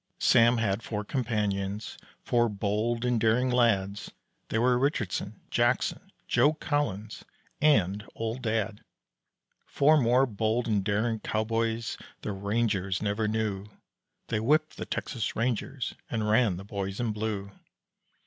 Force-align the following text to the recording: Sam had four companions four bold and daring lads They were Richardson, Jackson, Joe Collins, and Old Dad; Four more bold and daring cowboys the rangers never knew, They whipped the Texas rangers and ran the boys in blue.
Sam 0.17 0.57
had 0.57 0.81
four 0.81 1.03
companions 1.05 1.95
four 2.23 2.49
bold 2.49 3.05
and 3.05 3.19
daring 3.19 3.51
lads 3.51 4.09
They 4.49 4.57
were 4.57 4.79
Richardson, 4.79 5.39
Jackson, 5.51 6.11
Joe 6.27 6.53
Collins, 6.55 7.23
and 7.61 8.03
Old 8.15 8.41
Dad; 8.41 8.83
Four 9.67 9.97
more 9.97 10.25
bold 10.25 10.67
and 10.67 10.83
daring 10.83 11.19
cowboys 11.19 11.99
the 12.23 12.31
rangers 12.31 12.99
never 13.03 13.27
knew, 13.27 13.67
They 14.29 14.39
whipped 14.39 14.77
the 14.77 14.87
Texas 14.87 15.35
rangers 15.35 15.93
and 16.09 16.27
ran 16.27 16.57
the 16.57 16.65
boys 16.65 16.99
in 16.99 17.11
blue. 17.13 17.51